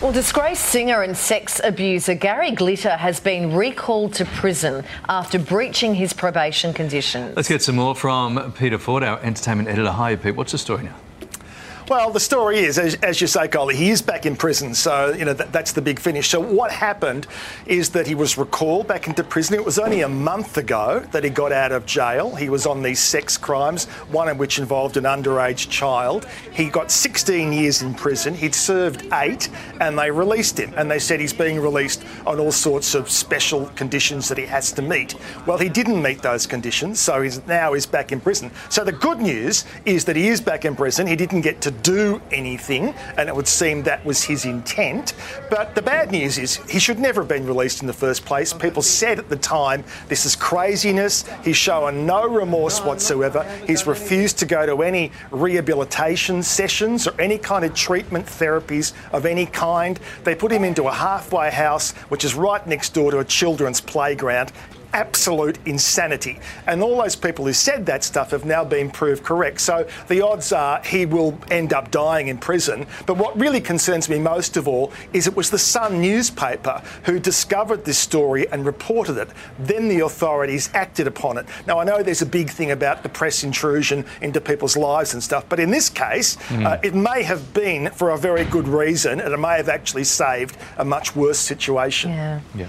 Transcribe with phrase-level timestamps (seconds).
[0.00, 5.94] Well, disgraced singer and sex abuser Gary Glitter has been recalled to prison after breaching
[5.94, 7.36] his probation conditions.
[7.36, 9.90] Let's get some more from Peter Ford, our entertainment editor.
[9.90, 10.34] Hi, Pete.
[10.34, 10.94] What's the story now?
[11.90, 15.12] Well, the story is, as, as you say, Coley, he is back in prison, so
[15.12, 16.28] you know that, that's the big finish.
[16.28, 17.26] So what happened
[17.66, 19.56] is that he was recalled back into prison.
[19.56, 22.32] It was only a month ago that he got out of jail.
[22.36, 26.28] He was on these sex crimes, one of which involved an underage child.
[26.52, 28.34] He got 16 years in prison.
[28.34, 29.48] He'd served eight,
[29.80, 30.72] and they released him.
[30.76, 34.70] And they said he's being released on all sorts of special conditions that he has
[34.74, 35.16] to meet.
[35.44, 38.52] Well, he didn't meet those conditions, so he's now he's back in prison.
[38.68, 41.08] So the good news is that he is back in prison.
[41.08, 45.14] He didn't get to do anything, and it would seem that was his intent.
[45.50, 48.52] But the bad news is he should never have been released in the first place.
[48.52, 51.24] People said at the time, this is craziness.
[51.42, 53.44] He's showing no remorse whatsoever.
[53.66, 59.26] He's refused to go to any rehabilitation sessions or any kind of treatment therapies of
[59.26, 59.98] any kind.
[60.24, 63.80] They put him into a halfway house, which is right next door to a children's
[63.80, 64.52] playground
[64.92, 66.38] absolute insanity.
[66.66, 69.60] And all those people who said that stuff have now been proved correct.
[69.60, 72.86] So the odds are he will end up dying in prison.
[73.06, 77.18] But what really concerns me most of all is it was the Sun newspaper who
[77.18, 79.28] discovered this story and reported it.
[79.58, 81.46] Then the authorities acted upon it.
[81.66, 85.22] Now, I know there's a big thing about the press intrusion into people's lives and
[85.22, 86.66] stuff, but in this case, mm.
[86.66, 90.04] uh, it may have been for a very good reason and it may have actually
[90.04, 92.10] saved a much worse situation.
[92.10, 92.40] Yeah.
[92.54, 92.66] yeah.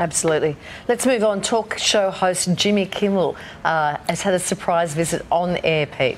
[0.00, 0.56] Absolutely.
[0.88, 1.42] Let's move on.
[1.42, 6.16] Talk show host Jimmy Kimmel uh, has had a surprise visit on air, Pete.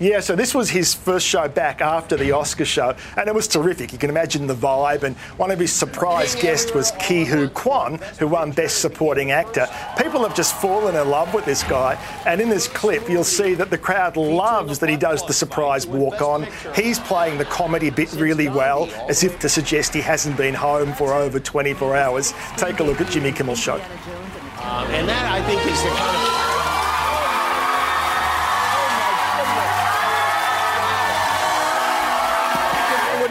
[0.00, 3.46] Yeah, so this was his first show back after the Oscar show, and it was
[3.46, 3.92] terrific.
[3.92, 5.04] You can imagine the vibe.
[5.04, 9.68] And one of his surprise guests was Ke Huy Quan, who won Best Supporting Actor.
[9.96, 11.94] People have just fallen in love with this guy,
[12.26, 15.86] and in this clip, you'll see that the crowd loves that he does the surprise
[15.86, 16.48] walk on.
[16.74, 20.92] He's playing the comedy bit really well, as if to suggest he hasn't been home
[20.94, 22.34] for over 24 hours.
[22.56, 23.74] Take a look at Jimmy Kimmel's show.
[23.74, 26.63] Um, and that, I think, is the kind of.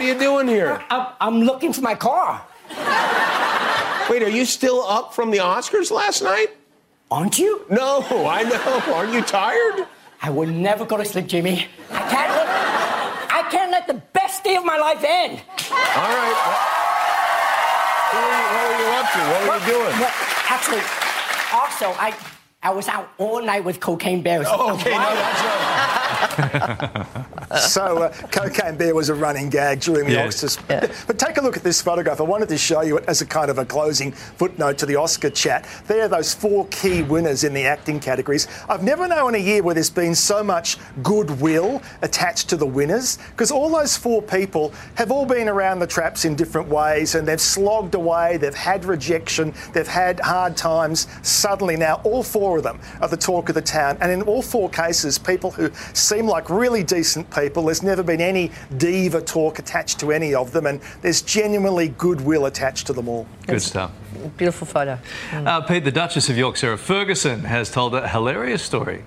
[0.04, 0.82] Are you doing here?
[0.90, 2.44] I'm, I'm looking for my car.
[4.10, 6.48] Wait, are you still up from the Oscars last night?
[7.10, 7.64] Aren't you?
[7.70, 8.94] No, I know.
[8.94, 9.86] Aren't you tired?
[10.20, 11.68] I will never go to sleep, Jimmy.
[11.90, 12.48] I can't let,
[13.30, 15.40] I can't let the best day of my life end.
[15.70, 16.36] All right.
[18.12, 19.18] What, what were you up to?
[19.18, 19.94] What were you doing?
[20.00, 20.12] Well,
[20.48, 20.82] actually,
[21.52, 22.14] also, I
[22.62, 24.46] I was out all night with Cocaine Bears.
[24.48, 26.03] Oh, okay, no, that's right.
[27.68, 30.26] so, uh, Cocaine Bear was a running gag during the yeah.
[30.26, 30.58] Oscars.
[30.70, 30.92] Yeah.
[31.06, 32.20] But take a look at this photograph.
[32.20, 34.96] I wanted to show you it as a kind of a closing footnote to the
[34.96, 35.66] Oscar chat.
[35.86, 38.46] There are those four key winners in the acting categories.
[38.68, 43.18] I've never known a year where there's been so much goodwill attached to the winners
[43.30, 47.26] because all those four people have all been around the traps in different ways and
[47.26, 51.08] they've slogged away, they've had rejection, they've had hard times.
[51.22, 53.96] Suddenly now, all four four of them are the talk of the town.
[54.02, 58.20] And in all four cases, people who seem like really decent people, there's never been
[58.20, 63.08] any diva talk attached to any of them, and there's genuinely goodwill attached to them
[63.08, 63.26] all.
[63.46, 63.90] Good stuff.
[64.36, 64.98] Beautiful photo.
[65.30, 65.46] Mm.
[65.46, 69.04] Uh, Pete, the Duchess of York, Sarah Ferguson, has told a hilarious story.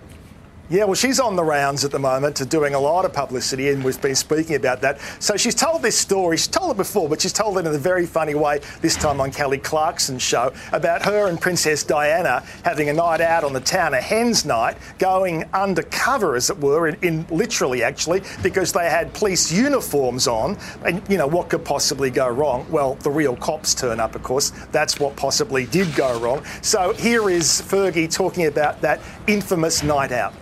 [0.70, 3.82] Yeah, well, she's on the rounds at the moment, doing a lot of publicity, and
[3.86, 5.00] we've been speaking about that.
[5.20, 6.36] So she's told this story.
[6.36, 9.22] She's told it before, but she's told it in a very funny way, this time
[9.22, 13.62] on Kelly Clarkson's show, about her and Princess Diana having a night out on the
[13.62, 18.90] town, a hen's night, going undercover, as it were, in, in literally actually, because they
[18.90, 20.58] had police uniforms on.
[20.84, 22.66] And, you know, what could possibly go wrong?
[22.70, 24.52] Well, the real cops turn up, of course.
[24.74, 26.44] That's what possibly did go wrong.
[26.62, 30.34] So here is Fergie talking about that infamous night out.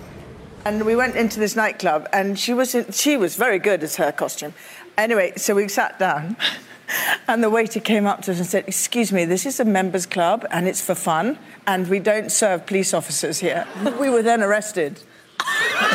[0.66, 3.98] And we went into this nightclub, and she was in, she was very good as
[3.98, 4.56] her costume.
[4.98, 6.36] Anyway, so we sat down,
[7.28, 10.08] and the waiter came up to us and said, "Excuse me, this is a members'
[10.08, 11.38] club, and it's for fun,
[11.68, 13.68] and we don't serve police officers here."
[14.00, 15.02] we were then arrested.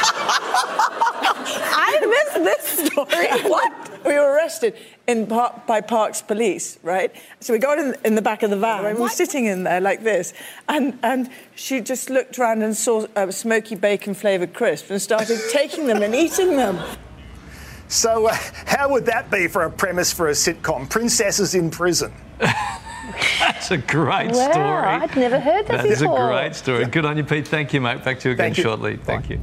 [1.72, 3.28] I missed this story.
[3.50, 4.04] what?
[4.04, 4.74] We were arrested
[5.06, 7.14] in par- by Parks Police, right?
[7.40, 9.64] So we got in, in the back of the van and we were sitting in
[9.64, 10.32] there like this.
[10.68, 15.38] And, and she just looked around and saw uh, smoky bacon flavoured crisps and started
[15.50, 16.78] taking them and eating them.
[17.88, 18.36] So, uh,
[18.66, 20.88] how would that be for a premise for a sitcom?
[20.88, 22.12] Princesses in prison.
[22.38, 24.64] That's a great wow, story.
[24.64, 25.88] I'd never heard that, that before.
[25.88, 26.84] That is a great story.
[26.86, 27.48] Good on you, Pete.
[27.48, 28.04] Thank you, mate.
[28.04, 28.92] Back to you again Thank shortly.
[28.92, 28.98] You.
[28.98, 29.40] Thank you.